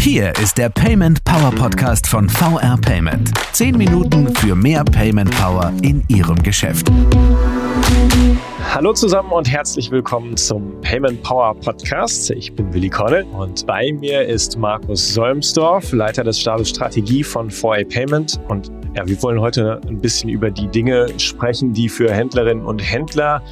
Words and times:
Hier 0.00 0.32
ist 0.42 0.56
der 0.56 0.70
Payment 0.70 1.22
Power 1.24 1.50
Podcast 1.50 2.06
von 2.06 2.26
VR 2.26 2.78
Payment. 2.80 3.32
Zehn 3.52 3.76
Minuten 3.76 4.34
für 4.36 4.56
mehr 4.56 4.82
Payment 4.82 5.30
Power 5.32 5.74
in 5.82 6.02
Ihrem 6.08 6.42
Geschäft. 6.42 6.90
Hallo 8.72 8.94
zusammen 8.94 9.30
und 9.30 9.46
herzlich 9.52 9.90
willkommen 9.90 10.38
zum 10.38 10.80
Payment 10.80 11.22
Power 11.22 11.54
Podcast. 11.54 12.30
Ich 12.30 12.50
bin 12.54 12.72
Willi 12.72 12.88
Connell 12.88 13.24
und 13.24 13.66
bei 13.66 13.92
mir 13.92 14.22
ist 14.22 14.56
Markus 14.56 15.12
Solmsdorf, 15.12 15.92
Leiter 15.92 16.24
des 16.24 16.40
Stabes 16.40 16.70
Strategie 16.70 17.22
von 17.22 17.50
4A 17.50 17.86
Payment. 17.86 18.40
Und 18.48 18.72
ja, 18.96 19.06
wir 19.06 19.22
wollen 19.22 19.38
heute 19.38 19.82
ein 19.86 20.00
bisschen 20.00 20.30
über 20.30 20.50
die 20.50 20.68
Dinge 20.68 21.08
sprechen, 21.18 21.74
die 21.74 21.90
für 21.90 22.10
Händlerinnen 22.10 22.64
und 22.64 22.78
Händler 22.78 23.42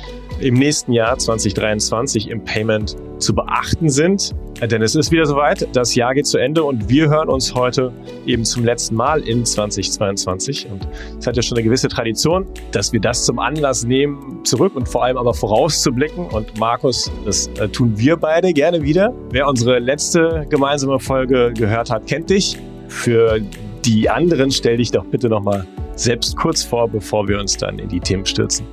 im 0.41 0.55
nächsten 0.55 0.95
Jahr 0.95 1.19
2023 1.19 2.31
im 2.31 2.43
Payment 2.43 2.97
zu 3.19 3.35
beachten 3.35 3.91
sind. 3.91 4.35
Denn 4.61 4.83
es 4.83 4.97
ist 4.97 5.13
wieder 5.13 5.25
soweit, 5.25 5.69
das 5.75 5.95
Jahr 5.95 6.15
geht 6.15 6.27
zu 6.27 6.39
Ende 6.39 6.65
und 6.65 6.89
wir 6.89 7.09
hören 7.09 7.29
uns 7.29 7.55
heute 7.55 7.93
eben 8.27 8.45
zum 8.45 8.65
letzten 8.65 8.97
Mal 8.97 9.21
in 9.21 9.45
2022. 9.45 10.69
Und 10.71 10.89
es 11.19 11.27
hat 11.27 11.37
ja 11.37 11.43
schon 11.43 11.57
eine 11.57 11.65
gewisse 11.65 11.89
Tradition, 11.89 12.47
dass 12.73 12.93
wir 12.93 13.01
das 13.01 13.25
zum 13.25 13.39
Anlass 13.39 13.85
nehmen, 13.85 14.41
zurück 14.45 14.75
und 14.75 14.89
vor 14.89 15.05
allem 15.05 15.17
aber 15.17 15.33
vorauszublicken. 15.33 16.27
Und 16.27 16.59
Markus, 16.59 17.11
das 17.25 17.47
äh, 17.59 17.69
tun 17.69 17.93
wir 17.97 18.17
beide 18.17 18.53
gerne 18.53 18.83
wieder. 18.83 19.15
Wer 19.31 19.47
unsere 19.47 19.79
letzte 19.79 20.47
gemeinsame 20.51 20.99
Folge 20.99 21.53
gehört 21.57 21.91
hat, 21.91 22.07
kennt 22.07 22.31
dich. 22.31 22.59
Für 22.89 23.41
die 23.85 24.11
anderen 24.11 24.51
stell 24.51 24.79
dich 24.79 24.91
doch 24.91 25.05
bitte 25.05 25.29
nochmal 25.29 25.67
selbst 25.95 26.37
kurz 26.37 26.65
vor, 26.65 26.89
bevor 26.89 27.29
wir 27.29 27.39
uns 27.39 27.57
dann 27.57 27.79
in 27.79 27.89
die 27.89 28.01
Themen 28.01 28.27
stürzen. 28.27 28.67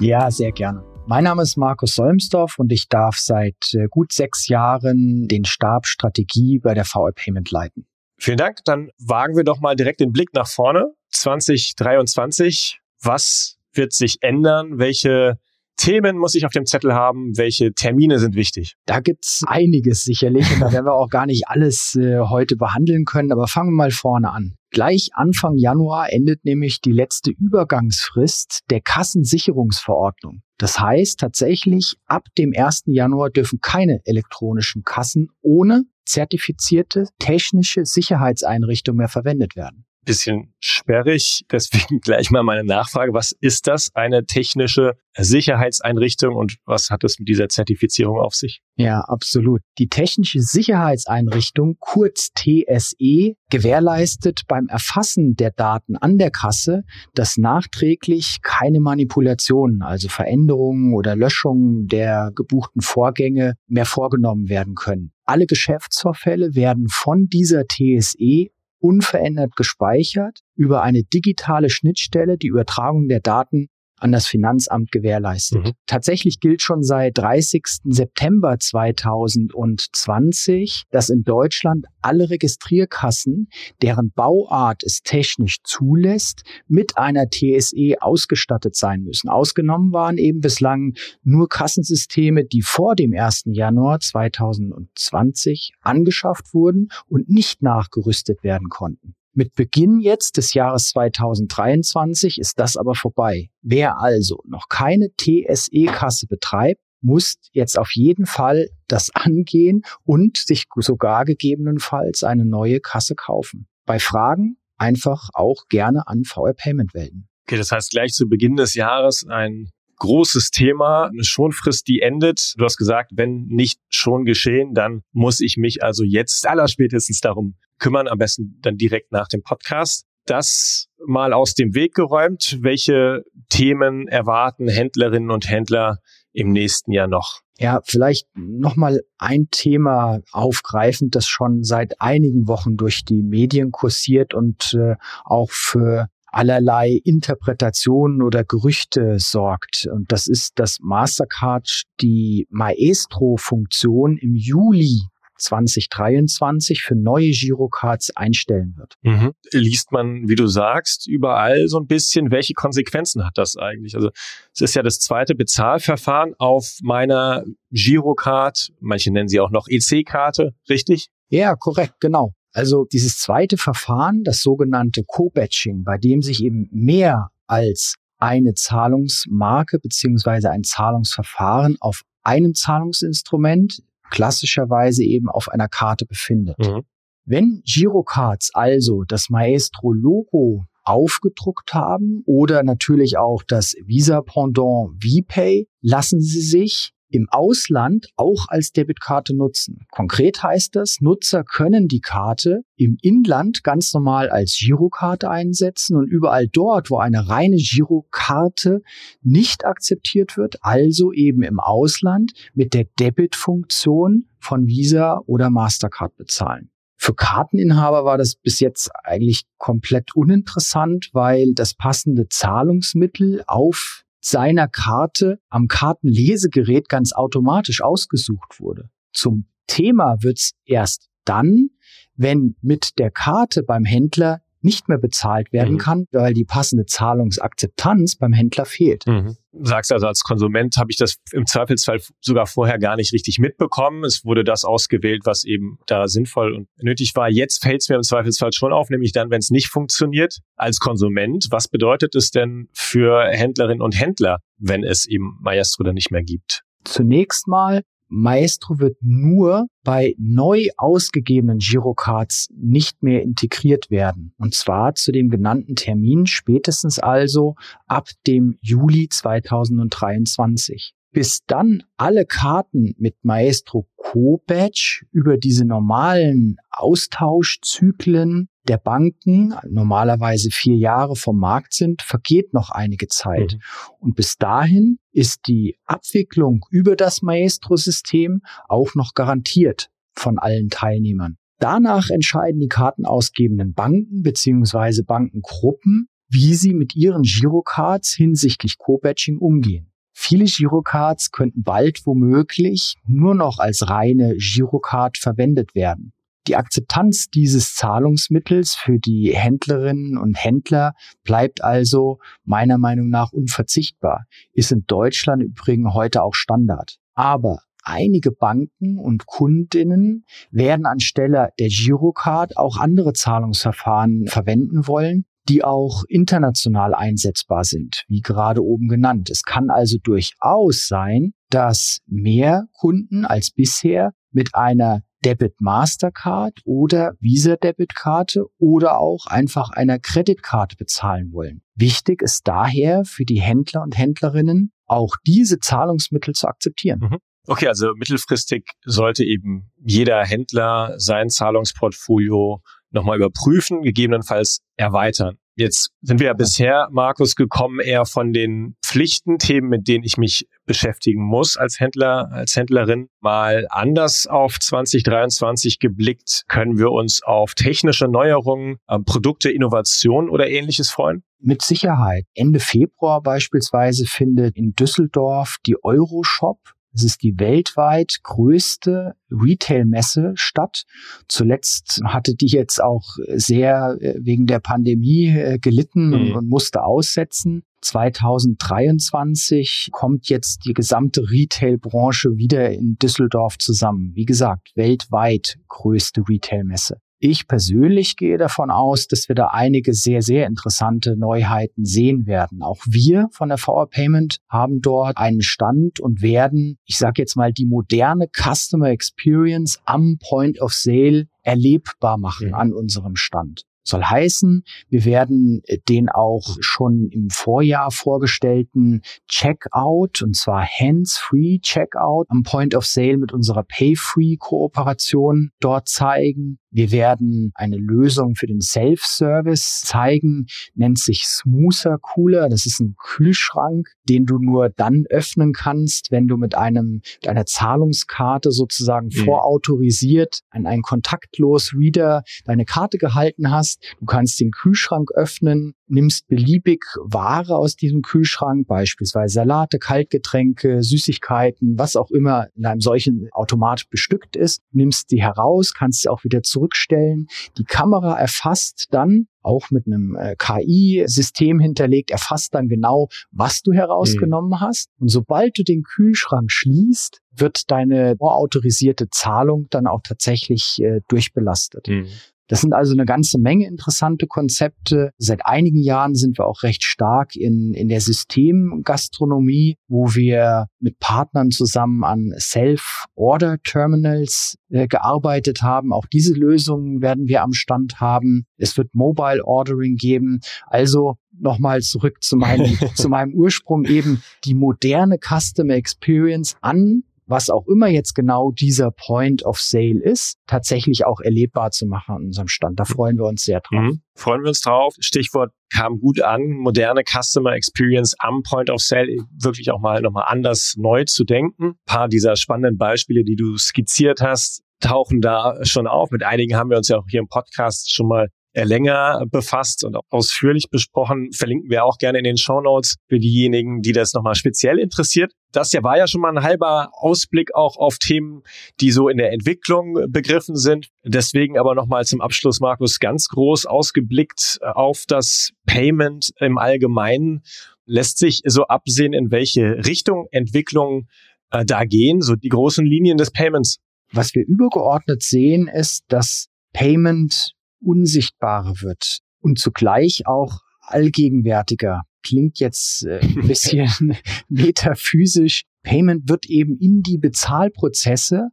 Ja, 0.00 0.30
sehr 0.30 0.52
gerne. 0.52 0.82
Mein 1.08 1.22
Name 1.22 1.42
ist 1.42 1.56
Markus 1.56 1.94
Solmsdorf 1.94 2.58
und 2.58 2.72
ich 2.72 2.88
darf 2.88 3.16
seit 3.18 3.54
äh, 3.74 3.86
gut 3.88 4.12
sechs 4.12 4.48
Jahren 4.48 5.28
den 5.28 5.44
Stab 5.44 5.86
Strategie 5.86 6.58
bei 6.58 6.74
der 6.74 6.84
VR 6.84 7.12
Payment 7.14 7.52
leiten. 7.52 7.86
Vielen 8.18 8.38
Dank. 8.38 8.64
Dann 8.64 8.90
wagen 8.98 9.36
wir 9.36 9.44
doch 9.44 9.60
mal 9.60 9.76
direkt 9.76 10.00
den 10.00 10.10
Blick 10.10 10.34
nach 10.34 10.48
vorne. 10.48 10.94
2023. 11.12 12.80
Was 13.00 13.56
wird 13.72 13.92
sich 13.92 14.16
ändern? 14.20 14.78
Welche 14.78 15.38
Themen 15.76 16.18
muss 16.18 16.34
ich 16.34 16.46
auf 16.46 16.52
dem 16.52 16.66
Zettel 16.66 16.94
haben? 16.94 17.36
Welche 17.36 17.72
Termine 17.72 18.18
sind 18.18 18.34
wichtig? 18.34 18.74
Da 18.86 19.00
gibt's 19.00 19.42
einiges 19.46 20.04
sicherlich 20.04 20.50
und 20.52 20.60
da 20.60 20.72
werden 20.72 20.86
wir 20.86 20.94
auch 20.94 21.08
gar 21.08 21.26
nicht 21.26 21.48
alles 21.48 21.94
äh, 21.94 22.20
heute 22.20 22.56
behandeln 22.56 23.04
können, 23.04 23.32
aber 23.32 23.46
fangen 23.46 23.70
wir 23.70 23.76
mal 23.76 23.90
vorne 23.90 24.30
an. 24.30 24.54
Gleich 24.70 25.10
Anfang 25.12 25.56
Januar 25.56 26.12
endet 26.12 26.44
nämlich 26.44 26.80
die 26.80 26.92
letzte 26.92 27.30
Übergangsfrist 27.30 28.60
der 28.70 28.80
Kassensicherungsverordnung. 28.80 30.42
Das 30.58 30.80
heißt 30.80 31.20
tatsächlich, 31.20 31.96
ab 32.06 32.24
dem 32.38 32.52
1. 32.56 32.84
Januar 32.86 33.30
dürfen 33.30 33.60
keine 33.60 34.00
elektronischen 34.04 34.82
Kassen 34.82 35.28
ohne 35.42 35.84
zertifizierte 36.04 37.04
technische 37.18 37.84
Sicherheitseinrichtung 37.84 38.96
mehr 38.96 39.08
verwendet 39.08 39.56
werden 39.56 39.86
bisschen 40.06 40.54
sperrig. 40.58 41.44
Deswegen 41.52 42.00
gleich 42.00 42.30
mal 42.30 42.42
meine 42.42 42.64
Nachfrage. 42.64 43.12
Was 43.12 43.32
ist 43.32 43.66
das, 43.66 43.90
eine 43.94 44.24
technische 44.24 44.94
Sicherheitseinrichtung 45.18 46.34
und 46.34 46.56
was 46.64 46.90
hat 46.90 47.04
es 47.04 47.18
mit 47.18 47.28
dieser 47.28 47.48
Zertifizierung 47.48 48.18
auf 48.18 48.34
sich? 48.34 48.62
Ja, 48.76 49.00
absolut. 49.00 49.60
Die 49.78 49.88
technische 49.88 50.40
Sicherheitseinrichtung, 50.40 51.76
kurz 51.78 52.30
TSE, 52.34 53.34
gewährleistet 53.50 54.42
beim 54.48 54.68
Erfassen 54.68 55.34
der 55.34 55.50
Daten 55.50 55.96
an 55.96 56.18
der 56.18 56.30
Kasse, 56.30 56.82
dass 57.14 57.36
nachträglich 57.36 58.38
keine 58.42 58.80
Manipulationen, 58.80 59.82
also 59.82 60.08
Veränderungen 60.08 60.94
oder 60.94 61.16
Löschungen 61.16 61.86
der 61.86 62.30
gebuchten 62.34 62.82
Vorgänge 62.82 63.54
mehr 63.66 63.86
vorgenommen 63.86 64.48
werden 64.48 64.74
können. 64.74 65.12
Alle 65.24 65.46
Geschäftsvorfälle 65.46 66.54
werden 66.54 66.86
von 66.88 67.26
dieser 67.26 67.64
TSE 67.66 68.50
unverändert 68.78 69.56
gespeichert 69.56 70.40
über 70.54 70.82
eine 70.82 71.02
digitale 71.02 71.70
Schnittstelle 71.70 72.38
die 72.38 72.48
Übertragung 72.48 73.08
der 73.08 73.20
Daten 73.20 73.68
an 73.98 74.12
das 74.12 74.26
Finanzamt 74.26 74.92
gewährleistet. 74.92 75.64
Mhm. 75.64 75.72
Tatsächlich 75.86 76.38
gilt 76.40 76.60
schon 76.62 76.82
seit 76.82 77.16
30. 77.18 77.64
September 77.84 78.58
2020, 78.58 80.84
dass 80.90 81.08
in 81.08 81.22
Deutschland 81.24 81.86
alle 82.02 82.28
Registrierkassen, 82.30 83.48
deren 83.82 84.12
Bauart 84.12 84.84
es 84.84 85.00
technisch 85.02 85.56
zulässt, 85.64 86.44
mit 86.68 86.96
einer 86.96 87.28
TSE 87.28 87.96
ausgestattet 88.00 88.76
sein 88.76 89.02
müssen. 89.02 89.28
Ausgenommen 89.28 89.92
waren 89.92 90.18
eben 90.18 90.38
bislang 90.40 90.94
nur 91.24 91.48
Kassensysteme, 91.48 92.44
die 92.44 92.62
vor 92.62 92.94
dem 92.94 93.12
1. 93.12 93.46
Januar 93.46 93.98
2020 94.00 95.72
angeschafft 95.80 96.54
wurden 96.54 96.90
und 97.08 97.28
nicht 97.28 97.60
nachgerüstet 97.62 98.44
werden 98.44 98.68
konnten. 98.68 99.15
Mit 99.38 99.54
Beginn 99.54 100.00
jetzt 100.00 100.38
des 100.38 100.54
Jahres 100.54 100.88
2023 100.92 102.38
ist 102.38 102.58
das 102.58 102.78
aber 102.78 102.94
vorbei. 102.94 103.50
Wer 103.60 104.00
also 104.00 104.38
noch 104.46 104.70
keine 104.70 105.10
TSE-Kasse 105.14 106.26
betreibt, 106.26 106.80
muss 107.02 107.34
jetzt 107.52 107.78
auf 107.78 107.90
jeden 107.92 108.24
Fall 108.24 108.70
das 108.88 109.10
angehen 109.14 109.82
und 110.04 110.38
sich 110.38 110.64
sogar 110.76 111.26
gegebenenfalls 111.26 112.22
eine 112.22 112.46
neue 112.46 112.80
Kasse 112.80 113.14
kaufen. 113.14 113.68
Bei 113.84 113.98
Fragen 113.98 114.56
einfach 114.78 115.28
auch 115.34 115.64
gerne 115.68 116.06
an 116.06 116.24
VR 116.24 116.54
Payment 116.54 116.94
melden. 116.94 117.28
Okay, 117.46 117.58
das 117.58 117.70
heißt 117.70 117.90
gleich 117.90 118.12
zu 118.14 118.30
Beginn 118.30 118.56
des 118.56 118.72
Jahres 118.72 119.26
ein 119.28 119.68
großes 119.98 120.50
Thema, 120.50 121.08
eine 121.08 121.24
Schonfrist, 121.24 121.86
die 121.88 122.00
endet. 122.00 122.54
Du 122.56 122.64
hast 122.64 122.78
gesagt, 122.78 123.12
wenn 123.14 123.44
nicht 123.48 123.80
schon 123.90 124.24
geschehen, 124.24 124.72
dann 124.72 125.02
muss 125.12 125.40
ich 125.40 125.58
mich 125.58 125.82
also 125.82 126.04
jetzt 126.04 126.46
allerspätestens 126.46 127.20
darum 127.20 127.56
kümmern, 127.78 128.08
am 128.08 128.18
besten 128.18 128.58
dann 128.60 128.76
direkt 128.76 129.12
nach 129.12 129.28
dem 129.28 129.42
Podcast. 129.42 130.06
Das 130.24 130.88
mal 131.06 131.32
aus 131.32 131.54
dem 131.54 131.74
Weg 131.74 131.94
geräumt. 131.94 132.58
Welche 132.60 133.22
Themen 133.48 134.08
erwarten 134.08 134.68
Händlerinnen 134.68 135.30
und 135.30 135.48
Händler 135.48 135.98
im 136.32 136.50
nächsten 136.50 136.92
Jahr 136.92 137.06
noch? 137.06 137.40
Ja, 137.58 137.80
vielleicht 137.84 138.26
nochmal 138.34 139.02
ein 139.18 139.48
Thema 139.50 140.20
aufgreifend, 140.32 141.14
das 141.14 141.26
schon 141.26 141.62
seit 141.62 142.00
einigen 142.00 142.48
Wochen 142.48 142.76
durch 142.76 143.04
die 143.04 143.22
Medien 143.22 143.70
kursiert 143.70 144.34
und 144.34 144.74
äh, 144.74 144.96
auch 145.24 145.50
für 145.50 146.08
allerlei 146.26 147.00
Interpretationen 147.02 148.20
oder 148.20 148.44
Gerüchte 148.44 149.18
sorgt. 149.18 149.88
Und 149.90 150.12
das 150.12 150.26
ist, 150.26 150.58
dass 150.58 150.80
Mastercard 150.80 151.84
die 152.02 152.46
Maestro-Funktion 152.50 154.18
im 154.18 154.34
Juli 154.34 155.04
2023 155.38 156.82
für 156.82 156.94
neue 156.94 157.30
Girocards 157.30 158.16
einstellen 158.16 158.74
wird. 158.76 158.94
Mhm. 159.02 159.32
Liest 159.52 159.92
man, 159.92 160.28
wie 160.28 160.34
du 160.34 160.46
sagst, 160.46 161.06
überall 161.06 161.68
so 161.68 161.78
ein 161.78 161.86
bisschen, 161.86 162.30
welche 162.30 162.54
Konsequenzen 162.54 163.24
hat 163.24 163.36
das 163.38 163.56
eigentlich? 163.56 163.94
Also 163.94 164.10
es 164.54 164.60
ist 164.60 164.74
ja 164.74 164.82
das 164.82 164.98
zweite 164.98 165.34
Bezahlverfahren 165.34 166.34
auf 166.38 166.78
meiner 166.82 167.44
Girocard, 167.70 168.72
manche 168.80 169.12
nennen 169.12 169.28
sie 169.28 169.40
auch 169.40 169.50
noch 169.50 169.66
EC-Karte, 169.68 170.54
richtig? 170.68 171.08
Ja, 171.28 171.54
korrekt, 171.56 171.94
genau. 172.00 172.32
Also 172.52 172.86
dieses 172.90 173.18
zweite 173.18 173.58
Verfahren, 173.58 174.24
das 174.24 174.40
sogenannte 174.40 175.04
Co-Batching, 175.06 175.84
bei 175.84 175.98
dem 175.98 176.22
sich 176.22 176.42
eben 176.42 176.68
mehr 176.72 177.30
als 177.46 177.96
eine 178.18 178.54
Zahlungsmarke 178.54 179.78
beziehungsweise 179.78 180.50
ein 180.50 180.64
Zahlungsverfahren 180.64 181.76
auf 181.80 182.02
einem 182.22 182.54
Zahlungsinstrument 182.54 183.82
klassischerweise 184.10 185.04
eben 185.04 185.28
auf 185.28 185.48
einer 185.48 185.68
Karte 185.68 186.06
befindet. 186.06 186.58
Mhm. 186.58 186.82
Wenn 187.24 187.62
Girocards 187.64 188.50
also 188.54 189.04
das 189.04 189.30
Maestro-Logo 189.30 190.64
aufgedruckt 190.84 191.74
haben 191.74 192.22
oder 192.26 192.62
natürlich 192.62 193.18
auch 193.18 193.42
das 193.42 193.74
Visa-Pendant 193.84 195.02
VPay, 195.02 195.68
lassen 195.80 196.20
sie 196.20 196.40
sich 196.40 196.92
im 197.08 197.28
Ausland 197.30 198.08
auch 198.16 198.46
als 198.48 198.72
Debitkarte 198.72 199.34
nutzen. 199.34 199.86
Konkret 199.90 200.42
heißt 200.42 200.74
das, 200.76 201.00
Nutzer 201.00 201.44
können 201.44 201.88
die 201.88 202.00
Karte 202.00 202.62
im 202.76 202.98
Inland 203.02 203.62
ganz 203.62 203.92
normal 203.94 204.28
als 204.28 204.56
Girokarte 204.58 205.30
einsetzen 205.30 205.96
und 205.96 206.08
überall 206.08 206.48
dort, 206.48 206.90
wo 206.90 206.98
eine 206.98 207.28
reine 207.28 207.56
Girokarte 207.56 208.82
nicht 209.22 209.64
akzeptiert 209.64 210.36
wird, 210.36 210.56
also 210.62 211.12
eben 211.12 211.42
im 211.42 211.60
Ausland 211.60 212.32
mit 212.54 212.74
der 212.74 212.84
Debit-Funktion 212.98 214.28
von 214.38 214.66
Visa 214.66 215.20
oder 215.26 215.50
Mastercard 215.50 216.16
bezahlen. 216.16 216.70
Für 216.98 217.14
Karteninhaber 217.14 218.04
war 218.04 218.18
das 218.18 218.36
bis 218.36 218.58
jetzt 218.58 218.90
eigentlich 219.04 219.44
komplett 219.58 220.16
uninteressant, 220.16 221.10
weil 221.12 221.52
das 221.54 221.74
passende 221.74 222.28
Zahlungsmittel 222.28 223.44
auf 223.46 224.05
seiner 224.26 224.66
Karte 224.66 225.38
am 225.50 225.68
Kartenlesegerät 225.68 226.88
ganz 226.88 227.12
automatisch 227.12 227.80
ausgesucht 227.80 228.58
wurde. 228.58 228.90
Zum 229.12 229.46
Thema 229.68 230.16
wird's 230.20 230.50
erst 230.64 231.08
dann, 231.24 231.68
wenn 232.16 232.56
mit 232.60 232.98
der 232.98 233.12
Karte 233.12 233.62
beim 233.62 233.84
Händler 233.84 234.42
nicht 234.66 234.88
mehr 234.88 234.98
bezahlt 234.98 235.52
werden 235.52 235.74
mhm. 235.74 235.78
kann, 235.78 236.06
weil 236.12 236.34
die 236.34 236.44
passende 236.44 236.84
Zahlungsakzeptanz 236.84 238.16
beim 238.16 238.32
Händler 238.32 238.66
fehlt. 238.66 239.06
Mhm. 239.06 239.36
Sagst 239.52 239.92
also, 239.92 240.06
als 240.06 240.22
Konsument 240.22 240.76
habe 240.76 240.90
ich 240.90 240.98
das 240.98 241.16
im 241.32 241.46
Zweifelsfall 241.46 242.00
sogar 242.20 242.46
vorher 242.46 242.78
gar 242.78 242.96
nicht 242.96 243.14
richtig 243.14 243.38
mitbekommen. 243.38 244.04
Es 244.04 244.24
wurde 244.24 244.44
das 244.44 244.64
ausgewählt, 244.64 245.22
was 245.24 245.44
eben 245.44 245.78
da 245.86 246.08
sinnvoll 246.08 246.52
und 246.52 246.68
nötig 246.82 247.12
war. 247.14 247.30
Jetzt 247.30 247.62
fällt 247.62 247.80
es 247.80 247.88
mir 247.88 247.96
im 247.96 248.02
Zweifelsfall 248.02 248.52
schon 248.52 248.72
auf, 248.72 248.90
nämlich 248.90 249.12
dann, 249.12 249.30
wenn 249.30 249.38
es 249.38 249.50
nicht 249.50 249.68
funktioniert. 249.68 250.40
Als 250.56 250.78
Konsument, 250.78 251.46
was 251.50 251.68
bedeutet 251.68 252.14
es 252.14 252.30
denn 252.30 252.68
für 252.72 253.24
Händlerinnen 253.30 253.80
und 253.80 253.98
Händler, 253.98 254.40
wenn 254.58 254.84
es 254.84 255.06
eben 255.06 255.38
Maestro 255.40 255.84
dann 255.84 255.94
nicht 255.94 256.10
mehr 256.10 256.22
gibt? 256.22 256.62
Zunächst 256.84 257.48
mal 257.48 257.82
Maestro 258.08 258.78
wird 258.78 258.96
nur 259.00 259.66
bei 259.82 260.14
neu 260.18 260.68
ausgegebenen 260.76 261.58
Girocards 261.58 262.48
nicht 262.56 263.02
mehr 263.02 263.22
integriert 263.22 263.90
werden. 263.90 264.32
Und 264.38 264.54
zwar 264.54 264.94
zu 264.94 265.12
dem 265.12 265.28
genannten 265.28 265.74
Termin, 265.74 266.26
spätestens 266.26 266.98
also 266.98 267.54
ab 267.86 268.08
dem 268.26 268.58
Juli 268.60 269.08
2023. 269.08 270.92
Bis 271.12 271.40
dann 271.46 271.82
alle 271.96 272.26
Karten 272.26 272.94
mit 272.98 273.16
Maestro 273.22 273.88
Co-Badge 273.96 275.06
über 275.12 275.38
diese 275.38 275.64
normalen 275.64 276.58
Austauschzyklen 276.70 278.48
der 278.68 278.78
Banken, 278.78 279.54
normalerweise 279.68 280.50
vier 280.50 280.76
Jahre 280.76 281.16
vom 281.16 281.38
Markt 281.38 281.74
sind, 281.74 282.02
vergeht 282.02 282.52
noch 282.52 282.70
einige 282.70 283.08
Zeit. 283.08 283.54
Mhm. 283.54 283.96
Und 284.00 284.16
bis 284.16 284.36
dahin 284.36 284.98
ist 285.12 285.46
die 285.46 285.76
Abwicklung 285.84 286.64
über 286.70 286.96
das 286.96 287.22
Maestro-System 287.22 288.42
auch 288.68 288.94
noch 288.94 289.14
garantiert 289.14 289.90
von 290.12 290.38
allen 290.38 290.68
Teilnehmern. 290.68 291.36
Danach 291.58 292.10
entscheiden 292.10 292.60
die 292.60 292.68
kartenausgebenden 292.68 293.72
Banken 293.72 294.22
bzw. 294.22 295.02
Bankengruppen, 295.02 296.08
wie 296.28 296.54
sie 296.54 296.74
mit 296.74 296.94
ihren 296.94 297.22
Girocards 297.22 298.14
hinsichtlich 298.14 298.78
Co-Badging 298.78 299.38
umgehen. 299.38 299.90
Viele 300.12 300.46
Girocards 300.46 301.30
könnten 301.30 301.62
bald 301.62 302.06
womöglich 302.06 302.96
nur 303.06 303.34
noch 303.34 303.58
als 303.58 303.88
reine 303.88 304.34
Girocard 304.36 305.18
verwendet 305.18 305.74
werden. 305.74 306.12
Die 306.46 306.56
Akzeptanz 306.56 307.28
dieses 307.28 307.74
Zahlungsmittels 307.74 308.74
für 308.74 308.98
die 308.98 309.32
Händlerinnen 309.34 310.16
und 310.16 310.34
Händler 310.34 310.94
bleibt 311.24 311.64
also 311.64 312.18
meiner 312.44 312.78
Meinung 312.78 313.08
nach 313.08 313.32
unverzichtbar, 313.32 314.26
ist 314.52 314.70
in 314.70 314.84
Deutschland 314.86 315.42
übrigens 315.42 315.94
heute 315.94 316.22
auch 316.22 316.34
Standard. 316.34 316.98
Aber 317.14 317.60
einige 317.82 318.30
Banken 318.30 318.98
und 318.98 319.26
Kundinnen 319.26 320.24
werden 320.50 320.86
anstelle 320.86 321.50
der 321.58 321.68
Girocard 321.68 322.56
auch 322.56 322.76
andere 322.76 323.12
Zahlungsverfahren 323.12 324.26
verwenden 324.26 324.86
wollen, 324.86 325.24
die 325.48 325.64
auch 325.64 326.04
international 326.08 326.94
einsetzbar 326.94 327.64
sind, 327.64 328.04
wie 328.08 328.20
gerade 328.20 328.62
oben 328.62 328.88
genannt. 328.88 329.30
Es 329.30 329.42
kann 329.42 329.70
also 329.70 329.98
durchaus 330.02 330.88
sein, 330.88 331.32
dass 331.50 332.00
mehr 332.06 332.66
Kunden 332.72 333.24
als 333.24 333.50
bisher 333.50 334.12
mit 334.32 334.54
einer 334.54 335.02
Debit 335.24 335.60
Mastercard 335.60 336.60
oder 336.64 337.14
Visa 337.20 337.56
Debitkarte 337.56 338.46
oder 338.58 338.98
auch 338.98 339.26
einfach 339.26 339.70
einer 339.70 339.98
Kreditkarte 339.98 340.76
bezahlen 340.76 341.32
wollen. 341.32 341.62
Wichtig 341.74 342.22
ist 342.22 342.46
daher 342.46 343.04
für 343.04 343.24
die 343.24 343.40
Händler 343.40 343.82
und 343.82 343.96
Händlerinnen, 343.96 344.72
auch 344.86 345.16
diese 345.26 345.58
Zahlungsmittel 345.58 346.34
zu 346.34 346.46
akzeptieren. 346.46 347.00
Mhm. 347.00 347.18
Okay, 347.48 347.68
also 347.68 347.92
mittelfristig 347.94 348.64
sollte 348.84 349.24
eben 349.24 349.70
jeder 349.76 350.24
Händler 350.24 350.94
sein 350.98 351.28
Zahlungsportfolio 351.28 352.60
nochmal 352.90 353.18
überprüfen, 353.18 353.82
gegebenenfalls 353.82 354.60
erweitern. 354.76 355.38
Jetzt 355.58 355.90
sind 356.02 356.20
wir 356.20 356.26
ja 356.26 356.34
bisher, 356.34 356.88
Markus, 356.92 357.34
gekommen 357.34 357.80
eher 357.80 358.04
von 358.04 358.34
den 358.34 358.76
Pflichtenthemen, 358.84 359.70
mit 359.70 359.88
denen 359.88 360.04
ich 360.04 360.18
mich 360.18 360.46
beschäftigen 360.66 361.22
muss 361.22 361.56
als 361.56 361.80
Händler, 361.80 362.28
als 362.30 362.54
Händlerin. 362.56 363.08
Mal 363.20 363.66
anders 363.70 364.26
auf 364.26 364.58
2023 364.60 365.78
geblickt, 365.78 366.44
können 366.46 366.76
wir 366.76 366.90
uns 366.90 367.22
auf 367.22 367.54
technische 367.54 368.06
Neuerungen, 368.06 368.76
äh, 368.86 368.98
Produkte, 368.98 369.50
Innovation 369.50 370.28
oder 370.28 370.46
ähnliches 370.46 370.90
freuen? 370.90 371.22
Mit 371.38 371.62
Sicherheit. 371.62 372.26
Ende 372.34 372.60
Februar 372.60 373.22
beispielsweise 373.22 374.04
findet 374.04 374.56
in 374.56 374.74
Düsseldorf 374.74 375.56
die 375.66 375.76
Euroshop 375.82 376.75
es 376.96 377.04
ist 377.04 377.22
die 377.22 377.38
weltweit 377.38 378.20
größte 378.22 379.14
Retail-Messe 379.30 380.32
statt. 380.34 380.84
Zuletzt 381.28 382.00
hatte 382.04 382.34
die 382.34 382.46
jetzt 382.46 382.82
auch 382.82 383.04
sehr 383.34 383.98
äh, 384.00 384.14
wegen 384.18 384.46
der 384.46 384.60
Pandemie 384.60 385.28
äh, 385.28 385.58
gelitten 385.58 386.08
mhm. 386.08 386.36
und 386.36 386.48
musste 386.48 386.82
aussetzen. 386.82 387.64
2023 387.82 389.90
kommt 389.92 390.28
jetzt 390.28 390.64
die 390.66 390.72
gesamte 390.72 391.30
Retail-Branche 391.30 392.30
wieder 392.36 392.70
in 392.70 392.96
Düsseldorf 393.00 393.58
zusammen. 393.58 394.10
Wie 394.14 394.24
gesagt, 394.24 394.72
weltweit 394.74 395.58
größte 395.68 396.22
Retail-Messe. 396.28 396.96
Ich 397.18 397.48
persönlich 397.48 398.16
gehe 398.16 398.36
davon 398.36 398.70
aus, 398.70 399.08
dass 399.08 399.28
wir 399.28 399.34
da 399.34 399.46
einige 399.46 399.94
sehr, 399.94 400.20
sehr 400.20 400.46
interessante 400.46 401.16
Neuheiten 401.16 401.86
sehen 401.86 402.26
werden. 402.26 402.62
Auch 402.62 402.82
wir 402.86 403.28
von 403.32 403.48
der 403.48 403.56
VR 403.56 403.86
Payment 403.86 404.38
haben 404.50 404.82
dort 404.82 405.16
einen 405.16 405.40
Stand 405.40 405.98
und 405.98 406.20
werden, 406.20 406.76
ich 406.84 406.98
sage 406.98 407.22
jetzt 407.22 407.36
mal, 407.36 407.52
die 407.52 407.64
moderne 407.64 408.28
Customer 408.28 408.90
Experience 408.90 409.80
am 409.86 410.18
Point 410.28 410.60
of 410.60 410.74
Sale 410.74 411.26
erlebbar 411.42 412.18
machen 412.18 412.52
an 412.52 412.74
unserem 412.74 413.16
Stand. 413.16 413.64
Soll 413.88 414.02
heißen, 414.02 414.64
wir 414.88 415.04
werden 415.04 415.62
den 415.88 416.08
auch 416.08 416.56
schon 416.58 417.08
im 417.12 417.30
Vorjahr 417.30 417.92
vorgestellten 417.92 419.02
Checkout, 419.28 420.22
und 420.22 420.34
zwar 420.34 420.66
Hands-Free 420.66 421.60
Checkout 421.60 422.26
am 422.28 422.42
Point 422.42 422.74
of 422.74 422.84
Sale 422.84 423.16
mit 423.16 423.32
unserer 423.32 423.62
Pay-Free 423.62 424.38
Kooperation 424.38 425.52
dort 425.60 425.88
zeigen. 425.88 426.58
Wir 426.76 426.92
werden 426.92 427.52
eine 427.54 427.78
Lösung 427.78 428.34
für 428.34 428.46
den 428.46 428.60
Self-Service 428.60 429.80
zeigen, 429.80 430.44
nennt 430.74 430.98
sich 430.98 431.24
Smoother 431.24 431.96
Cooler. 431.96 432.50
Das 432.50 432.66
ist 432.66 432.80
ein 432.80 432.96
Kühlschrank, 432.98 433.88
den 434.10 434.26
du 434.26 434.38
nur 434.38 434.68
dann 434.68 435.06
öffnen 435.08 435.54
kannst, 435.54 436.10
wenn 436.10 436.28
du 436.28 436.36
mit 436.36 436.54
einem 436.54 437.00
deiner 437.22 437.46
Zahlungskarte 437.46 438.50
sozusagen 438.50 439.06
mhm. 439.06 439.24
vorautorisiert 439.24 440.40
an 440.50 440.66
einen 440.66 440.82
kontaktlos 440.82 441.72
Reader 441.72 442.24
deine 442.44 442.66
Karte 442.66 442.98
gehalten 442.98 443.50
hast. 443.50 443.82
Du 443.98 444.04
kannst 444.04 444.38
den 444.38 444.50
Kühlschrank 444.50 445.12
öffnen, 445.14 445.72
nimmst 445.88 446.26
beliebig 446.28 446.84
Ware 447.00 447.56
aus 447.56 447.76
diesem 447.76 448.02
Kühlschrank, 448.02 448.66
beispielsweise 448.66 449.34
Salate, 449.34 449.78
Kaltgetränke, 449.78 450.82
Süßigkeiten, 450.82 451.78
was 451.78 451.96
auch 451.96 452.10
immer 452.10 452.48
in 452.54 452.66
einem 452.66 452.80
solchen 452.80 453.28
Automat 453.32 453.88
bestückt 453.88 454.36
ist, 454.36 454.60
nimmst 454.72 455.10
die 455.10 455.22
heraus, 455.22 455.72
kannst 455.74 456.02
sie 456.02 456.08
auch 456.08 456.24
wieder 456.24 456.42
zurückstellen. 456.66 457.26
Die 457.58 457.64
Kamera 457.64 458.18
erfasst 458.18 458.88
dann 458.90 459.28
auch 459.42 459.70
mit 459.70 459.86
einem 459.86 460.16
äh, 460.16 460.34
KI-System 460.36 461.60
hinterlegt, 461.60 462.10
erfasst 462.10 462.54
dann 462.54 462.68
genau, 462.68 463.08
was 463.30 463.62
du 463.62 463.72
herausgenommen 463.72 464.50
mhm. 464.50 464.60
hast. 464.60 464.88
Und 464.98 465.08
sobald 465.08 465.56
du 465.58 465.62
den 465.62 465.82
Kühlschrank 465.82 466.50
schließt, 466.50 467.20
wird 467.36 467.70
deine 467.70 468.16
vorautorisierte 468.18 469.08
Zahlung 469.10 469.66
dann 469.70 469.86
auch 469.86 470.00
tatsächlich 470.02 470.78
äh, 470.80 471.00
durchbelastet. 471.08 471.86
Mhm. 471.88 472.06
Das 472.48 472.60
sind 472.60 472.72
also 472.72 472.92
eine 472.92 473.06
ganze 473.06 473.38
Menge 473.38 473.66
interessante 473.66 474.26
Konzepte. 474.26 475.12
Seit 475.18 475.44
einigen 475.44 475.82
Jahren 475.82 476.14
sind 476.14 476.38
wir 476.38 476.46
auch 476.46 476.62
recht 476.62 476.84
stark 476.84 477.34
in, 477.34 477.74
in 477.74 477.88
der 477.88 478.00
Systemgastronomie, 478.00 479.78
wo 479.88 480.14
wir 480.14 480.68
mit 480.78 481.00
Partnern 481.00 481.50
zusammen 481.50 482.04
an 482.04 482.32
Self-Order-Terminals 482.38 484.58
äh, 484.70 484.86
gearbeitet 484.86 485.62
haben. 485.62 485.92
Auch 485.92 486.06
diese 486.06 486.34
Lösungen 486.34 487.02
werden 487.02 487.26
wir 487.26 487.42
am 487.42 487.52
Stand 487.52 487.98
haben. 488.00 488.46
Es 488.56 488.76
wird 488.76 488.94
Mobile 488.94 489.44
Ordering 489.44 489.96
geben. 489.96 490.38
Also 490.66 491.16
nochmal 491.38 491.82
zurück 491.82 492.22
zu 492.22 492.36
meinem, 492.36 492.78
zu 492.94 493.08
meinem 493.08 493.34
Ursprung 493.34 493.84
eben 493.84 494.22
die 494.44 494.54
moderne 494.54 495.18
Customer 495.18 495.74
Experience 495.74 496.54
an 496.60 497.02
was 497.26 497.50
auch 497.50 497.66
immer 497.66 497.88
jetzt 497.88 498.14
genau 498.14 498.52
dieser 498.52 498.90
Point 498.90 499.44
of 499.44 499.60
Sale 499.60 500.00
ist, 500.02 500.38
tatsächlich 500.46 501.04
auch 501.04 501.20
erlebbar 501.20 501.70
zu 501.70 501.86
machen 501.86 502.14
an 502.14 502.24
unserem 502.26 502.48
Stand. 502.48 502.78
Da 502.78 502.84
freuen 502.84 503.16
wir 503.18 503.24
uns 503.24 503.44
sehr 503.44 503.60
drauf. 503.60 503.80
Mhm. 503.80 504.02
Freuen 504.14 504.42
wir 504.42 504.48
uns 504.48 504.60
drauf. 504.60 504.94
Stichwort 505.00 505.52
kam 505.72 505.98
gut 505.98 506.22
an, 506.22 506.48
moderne 506.50 507.02
Customer 507.04 507.52
Experience 507.52 508.14
am 508.18 508.42
Point 508.42 508.70
of 508.70 508.80
Sale, 508.80 509.16
wirklich 509.42 509.70
auch 509.70 509.80
mal 509.80 510.00
nochmal 510.00 510.24
anders 510.28 510.74
neu 510.78 511.04
zu 511.04 511.24
denken. 511.24 511.70
Ein 511.70 511.74
paar 511.86 512.08
dieser 512.08 512.36
spannenden 512.36 512.78
Beispiele, 512.78 513.24
die 513.24 513.36
du 513.36 513.56
skizziert 513.56 514.20
hast, 514.20 514.62
tauchen 514.80 515.20
da 515.20 515.56
schon 515.62 515.86
auf. 515.86 516.10
Mit 516.10 516.22
einigen 516.22 516.56
haben 516.56 516.70
wir 516.70 516.76
uns 516.76 516.88
ja 516.88 516.98
auch 516.98 517.06
hier 517.08 517.20
im 517.20 517.28
Podcast 517.28 517.92
schon 517.92 518.08
mal 518.08 518.28
länger 518.64 519.24
befasst 519.30 519.84
und 519.84 519.96
ausführlich 520.10 520.70
besprochen. 520.70 521.30
Verlinken 521.32 521.70
wir 521.70 521.84
auch 521.84 521.98
gerne 521.98 522.18
in 522.18 522.24
den 522.24 522.36
Show 522.36 522.60
Notes 522.60 522.96
für 523.08 523.18
diejenigen, 523.18 523.82
die 523.82 523.92
das 523.92 524.12
nochmal 524.14 524.34
speziell 524.34 524.78
interessiert. 524.78 525.32
Das 525.52 525.72
ja 525.72 525.82
war 525.82 525.96
ja 525.96 526.06
schon 526.06 526.20
mal 526.20 526.36
ein 526.36 526.42
halber 526.42 526.90
Ausblick 526.92 527.54
auch 527.54 527.76
auf 527.76 527.98
Themen, 527.98 528.42
die 528.80 528.90
so 528.90 529.08
in 529.08 529.18
der 529.18 529.32
Entwicklung 529.32 530.06
begriffen 530.08 530.56
sind. 530.56 530.88
Deswegen 531.04 531.58
aber 531.58 531.74
nochmal 531.74 532.04
zum 532.04 532.20
Abschluss, 532.20 532.60
Markus, 532.60 532.98
ganz 532.98 533.28
groß 533.28 533.66
ausgeblickt 533.66 534.58
auf 534.62 535.04
das 535.06 535.50
Payment 535.66 536.32
im 536.40 536.58
Allgemeinen. 536.58 537.42
Lässt 537.84 538.18
sich 538.18 538.40
so 538.44 538.64
absehen, 538.64 539.12
in 539.12 539.30
welche 539.30 539.86
Richtung 539.86 540.26
Entwicklungen 540.30 541.08
äh, 541.50 541.64
da 541.64 541.84
gehen, 541.84 542.20
so 542.20 542.34
die 542.34 542.48
großen 542.48 542.84
Linien 542.84 543.16
des 543.16 543.30
Payments? 543.30 543.78
Was 544.12 544.34
wir 544.34 544.44
übergeordnet 544.46 545.22
sehen, 545.22 545.68
ist, 545.68 546.04
dass 546.08 546.48
Payment 546.72 547.55
unsichtbarer 547.86 548.74
wird 548.82 549.20
und 549.40 549.58
zugleich 549.58 550.26
auch 550.26 550.60
allgegenwärtiger. 550.80 552.02
Klingt 552.22 552.58
jetzt 552.58 553.04
äh, 553.06 553.20
ein 553.20 553.34
bisschen 553.46 554.16
metaphysisch. 554.48 555.62
Payment 555.82 556.28
wird 556.28 556.46
eben 556.46 556.76
in 556.78 557.02
die 557.02 557.18
Bezahlprozesse 557.18 558.48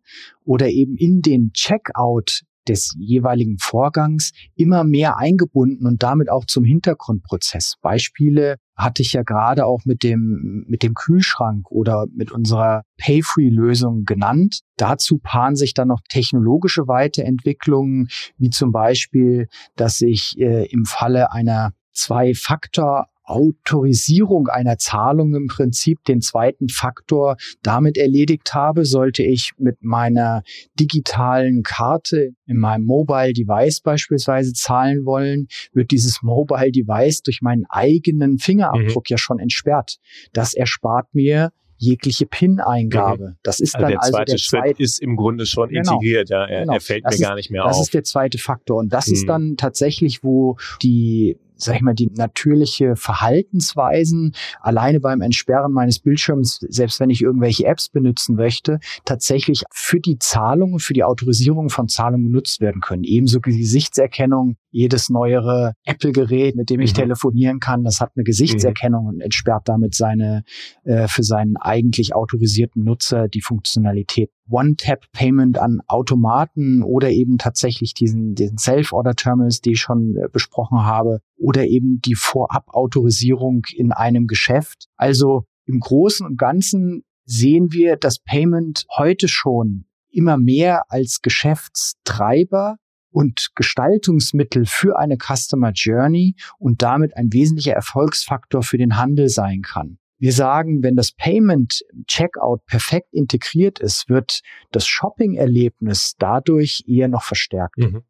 oder 0.45 0.69
eben 0.69 0.95
in 0.95 1.21
den 1.21 1.51
Checkout 1.53 2.43
des 2.67 2.93
jeweiligen 2.97 3.57
Vorgangs 3.59 4.31
immer 4.55 4.83
mehr 4.83 5.17
eingebunden 5.17 5.85
und 5.85 6.03
damit 6.03 6.29
auch 6.29 6.45
zum 6.45 6.63
Hintergrundprozess. 6.63 7.75
Beispiele 7.81 8.57
hatte 8.75 9.01
ich 9.01 9.13
ja 9.13 9.23
gerade 9.23 9.65
auch 9.65 9.85
mit 9.85 10.03
dem, 10.03 10.65
mit 10.67 10.83
dem 10.83 10.93
Kühlschrank 10.93 11.69
oder 11.69 12.05
mit 12.13 12.31
unserer 12.31 12.83
Pay-Free-Lösung 12.97 14.05
genannt. 14.05 14.61
Dazu 14.77 15.19
paaren 15.21 15.55
sich 15.55 15.73
dann 15.73 15.89
noch 15.89 16.01
technologische 16.09 16.87
Weiterentwicklungen, 16.87 18.07
wie 18.37 18.49
zum 18.49 18.71
Beispiel, 18.71 19.47
dass 19.75 20.01
ich 20.01 20.39
äh, 20.39 20.65
im 20.65 20.85
Falle 20.85 21.31
einer 21.31 21.73
Zwei-Faktor 21.93 23.07
Autorisierung 23.23 24.47
einer 24.47 24.77
Zahlung 24.77 25.35
im 25.35 25.47
Prinzip 25.47 26.03
den 26.05 26.21
zweiten 26.21 26.69
Faktor 26.69 27.37
damit 27.61 27.97
erledigt 27.97 28.53
habe, 28.53 28.85
sollte 28.85 29.23
ich 29.23 29.51
mit 29.57 29.83
meiner 29.83 30.43
digitalen 30.79 31.63
Karte 31.63 32.31
in 32.45 32.57
meinem 32.57 32.85
Mobile 32.85 33.33
Device 33.33 33.81
beispielsweise 33.81 34.53
zahlen 34.53 35.05
wollen, 35.05 35.47
wird 35.73 35.91
dieses 35.91 36.21
Mobile 36.21 36.71
Device 36.71 37.21
durch 37.21 37.41
meinen 37.41 37.65
eigenen 37.69 38.37
Fingerabdruck 38.39 39.05
mhm. 39.09 39.13
ja 39.13 39.17
schon 39.17 39.39
entsperrt. 39.39 39.97
Das 40.33 40.53
erspart 40.53 41.13
mir 41.13 41.51
jegliche 41.77 42.25
PIN-Eingabe. 42.25 43.29
Mhm. 43.29 43.37
Das 43.43 43.59
ist 43.59 43.75
also 43.75 43.83
dann 43.83 43.91
der 43.91 44.01
also 44.01 44.11
zweite 44.11 44.31
der 44.31 44.37
Schritt 44.37 44.61
zweite 44.61 44.83
ist 44.83 45.01
im 45.01 45.15
Grunde 45.15 45.45
schon 45.45 45.69
genau, 45.69 45.93
integriert. 45.93 46.29
Ja, 46.29 46.45
er, 46.45 46.61
genau. 46.61 46.73
er 46.73 46.81
fällt 46.81 47.05
das 47.05 47.11
mir 47.11 47.15
ist, 47.15 47.29
gar 47.29 47.35
nicht 47.35 47.51
mehr 47.51 47.63
das 47.63 47.71
auf. 47.71 47.79
Das 47.79 47.87
ist 47.87 47.93
der 47.93 48.03
zweite 48.03 48.37
Faktor 48.37 48.77
und 48.79 48.93
das 48.93 49.07
mhm. 49.07 49.13
ist 49.13 49.27
dann 49.27 49.57
tatsächlich, 49.57 50.23
wo 50.23 50.57
die 50.81 51.37
sag 51.63 51.75
ich 51.75 51.81
mal, 51.81 51.93
die 51.93 52.09
natürliche 52.13 52.95
Verhaltensweisen 52.95 54.35
alleine 54.61 54.99
beim 54.99 55.21
Entsperren 55.21 55.71
meines 55.71 55.99
Bildschirms, 55.99 56.59
selbst 56.69 56.99
wenn 56.99 57.09
ich 57.09 57.21
irgendwelche 57.21 57.65
Apps 57.65 57.89
benutzen 57.89 58.35
möchte, 58.35 58.79
tatsächlich 59.05 59.63
für 59.71 59.99
die 59.99 60.19
Zahlung, 60.19 60.79
für 60.79 60.93
die 60.93 61.03
Autorisierung 61.03 61.69
von 61.69 61.87
Zahlungen 61.87 62.25
genutzt 62.25 62.61
werden 62.61 62.81
können. 62.81 63.03
Ebenso 63.03 63.39
Gesichtserkennung. 63.39 64.57
Jedes 64.73 65.09
neuere 65.09 65.73
Apple-Gerät, 65.85 66.55
mit 66.55 66.69
dem 66.69 66.81
ich 66.81 66.93
mhm. 66.93 67.01
telefonieren 67.01 67.59
kann, 67.59 67.83
das 67.83 67.99
hat 67.99 68.11
eine 68.15 68.23
Gesichtserkennung 68.23 69.03
mhm. 69.03 69.09
und 69.09 69.21
entsperrt 69.21 69.69
damit 69.69 69.93
seine 69.93 70.43
äh, 70.83 71.07
für 71.07 71.23
seinen 71.23 71.57
eigentlich 71.57 72.15
autorisierten 72.15 72.83
Nutzer 72.83 73.27
die 73.27 73.41
Funktionalität 73.41 74.31
One-Tap-Payment 74.49 75.57
an 75.57 75.81
Automaten 75.87 76.83
oder 76.83 77.11
eben 77.11 77.37
tatsächlich 77.37 77.93
diesen, 77.93 78.35
diesen 78.35 78.57
Self-Order-Terminals, 78.57 79.61
die 79.61 79.73
ich 79.73 79.79
schon 79.79 80.15
äh, 80.17 80.27
besprochen 80.31 80.83
habe, 80.83 81.19
oder 81.37 81.65
eben 81.67 82.01
die 82.01 82.15
Vorab-Autorisierung 82.15 83.63
in 83.75 83.91
einem 83.91 84.27
Geschäft. 84.27 84.87
Also 84.97 85.45
im 85.65 85.79
Großen 85.79 86.25
und 86.25 86.37
Ganzen 86.37 87.03
sehen 87.25 87.71
wir 87.71 87.95
das 87.95 88.19
Payment 88.19 88.85
heute 88.97 89.27
schon 89.27 89.85
immer 90.09 90.37
mehr 90.37 90.83
als 90.89 91.21
Geschäftstreiber 91.21 92.77
und 93.13 93.51
Gestaltungsmittel 93.55 94.65
für 94.65 94.97
eine 94.97 95.17
Customer 95.17 95.71
Journey 95.71 96.35
und 96.57 96.81
damit 96.81 97.15
ein 97.15 97.31
wesentlicher 97.31 97.73
Erfolgsfaktor 97.73 98.63
für 98.63 98.77
den 98.77 98.97
Handel 98.97 99.29
sein 99.29 99.61
kann. 99.61 99.97
Wir 100.19 100.31
sagen, 100.31 100.83
wenn 100.83 100.95
das 100.95 101.11
Payment 101.11 101.81
Checkout 102.07 102.65
perfekt 102.65 103.13
integriert 103.13 103.79
ist, 103.79 104.07
wird 104.07 104.39
das 104.71 104.87
Shopping-Erlebnis 104.87 106.13
dadurch 106.17 106.83
eher 106.87 107.09
noch 107.09 107.23
verstärkt. 107.23 107.77
Mhm. 107.77 108.03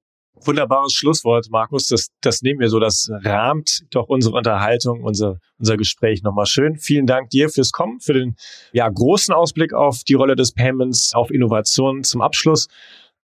Wunderbares 0.45 0.93
Schlusswort, 0.93 1.48
Markus. 1.50 1.88
Das, 1.88 2.10
das 2.22 2.41
nehmen 2.41 2.60
wir 2.60 2.69
so. 2.69 2.79
Das 2.79 3.10
rahmt 3.24 3.83
doch 3.91 4.10
unsere 4.10 4.36
Unterhaltung, 4.36 5.03
unser, 5.03 5.39
unser 5.57 5.77
Gespräch 5.77 6.22
nochmal 6.22 6.45
schön. 6.45 6.77
Vielen 6.77 7.07
Dank 7.07 7.29
dir 7.29 7.50
fürs 7.50 7.72
Kommen, 7.72 8.00
für 8.00 8.13
den 8.13 8.36
ja, 8.74 8.88
großen 8.89 9.33
Ausblick 9.33 9.74
auf 9.74 10.03
die 10.03 10.15
Rolle 10.15 10.36
des 10.36 10.53
Payments, 10.53 11.13
auf 11.13 11.31
Innovationen 11.31 12.03
zum 12.03 12.22
Abschluss, 12.22 12.67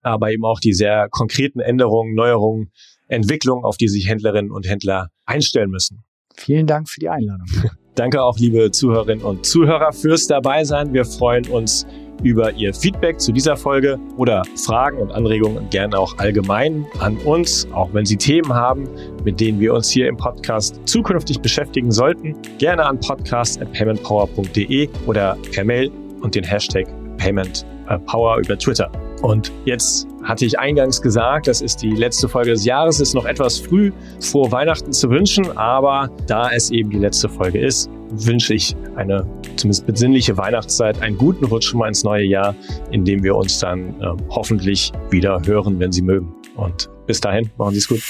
aber 0.01 0.31
eben 0.31 0.45
auch 0.45 0.59
die 0.59 0.73
sehr 0.73 1.07
konkreten 1.09 1.59
Änderungen, 1.59 2.15
Neuerungen, 2.15 2.71
Entwicklungen, 3.07 3.65
auf 3.65 3.77
die 3.77 3.87
sich 3.87 4.07
Händlerinnen 4.07 4.51
und 4.51 4.67
Händler 4.67 5.09
einstellen 5.25 5.69
müssen. 5.69 6.03
Vielen 6.35 6.67
Dank 6.67 6.89
für 6.89 6.99
die 6.99 7.09
Einladung. 7.09 7.47
Danke 7.95 8.21
auch, 8.21 8.37
liebe 8.37 8.71
Zuhörerinnen 8.71 9.25
und 9.25 9.45
Zuhörer, 9.45 9.91
fürs 9.91 10.27
Dabeisein. 10.27 10.93
Wir 10.93 11.03
freuen 11.03 11.45
uns 11.49 11.85
über 12.23 12.53
Ihr 12.53 12.73
Feedback 12.73 13.19
zu 13.19 13.31
dieser 13.31 13.57
Folge 13.57 13.99
oder 14.17 14.43
Fragen 14.55 14.97
und 14.99 15.11
Anregungen 15.11 15.69
gerne 15.69 15.97
auch 15.97 16.17
allgemein 16.17 16.85
an 16.99 17.17
uns, 17.17 17.67
auch 17.73 17.93
wenn 17.93 18.05
Sie 18.05 18.17
Themen 18.17 18.53
haben, 18.53 18.87
mit 19.23 19.39
denen 19.39 19.59
wir 19.59 19.73
uns 19.73 19.89
hier 19.89 20.07
im 20.07 20.17
Podcast 20.17 20.79
zukünftig 20.85 21.39
beschäftigen 21.41 21.91
sollten. 21.91 22.35
Gerne 22.57 22.85
an 22.85 22.99
podcast.paymentpower.de 22.99 24.89
oder 25.05 25.37
per 25.53 25.63
Mail 25.63 25.91
und 26.21 26.35
den 26.35 26.43
Hashtag 26.43 26.87
PaymentPower 27.17 28.39
über 28.39 28.57
Twitter. 28.57 28.91
Und 29.21 29.51
jetzt 29.65 30.07
hatte 30.23 30.45
ich 30.45 30.59
eingangs 30.59 31.01
gesagt, 31.01 31.47
das 31.47 31.61
ist 31.61 31.81
die 31.81 31.91
letzte 31.91 32.27
Folge 32.29 32.51
des 32.51 32.65
Jahres, 32.65 32.99
ist 32.99 33.13
noch 33.13 33.25
etwas 33.25 33.57
früh 33.57 33.91
vor 34.19 34.51
Weihnachten 34.51 34.91
zu 34.91 35.09
wünschen, 35.09 35.57
aber 35.57 36.09
da 36.27 36.49
es 36.51 36.71
eben 36.71 36.89
die 36.89 36.99
letzte 36.99 37.29
Folge 37.29 37.59
ist, 37.59 37.89
wünsche 38.11 38.53
ich 38.53 38.75
eine 38.95 39.25
zumindest 39.55 39.85
besinnliche 39.85 40.37
Weihnachtszeit, 40.37 41.01
einen 41.01 41.17
guten 41.17 41.45
Rutsch 41.45 41.73
mal 41.73 41.87
ins 41.87 42.03
neue 42.03 42.25
Jahr, 42.25 42.55
in 42.91 43.05
dem 43.05 43.23
wir 43.23 43.35
uns 43.35 43.59
dann 43.59 43.89
äh, 44.01 44.07
hoffentlich 44.29 44.91
wieder 45.09 45.41
hören, 45.45 45.79
wenn 45.79 45.91
Sie 45.91 46.01
mögen. 46.01 46.33
Und 46.55 46.89
bis 47.05 47.21
dahin, 47.21 47.49
machen 47.57 47.73
Sie 47.73 47.79
es 47.79 47.87
gut. 47.87 48.01